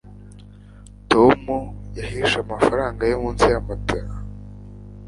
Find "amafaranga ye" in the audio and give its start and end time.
2.45-3.15